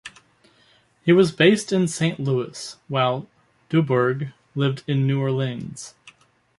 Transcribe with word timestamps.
He 1.05 1.11
was 1.13 1.31
based 1.31 1.71
in 1.71 1.87
Saint 1.87 2.19
Louis, 2.19 2.75
while 2.87 3.27
Dubourg 3.69 4.33
lived 4.55 4.83
in 4.87 5.05
New 5.05 5.21
Orleans. 5.21 5.93